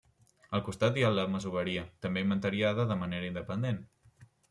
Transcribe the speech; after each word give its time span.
Al 0.59 0.63
costat 0.69 0.97
hi 1.01 1.05
ha 1.05 1.11
la 1.17 1.27
masoveria, 1.35 1.85
també 2.07 2.25
inventariada 2.27 2.89
de 2.93 3.01
manera 3.07 3.33
independent. 3.33 3.83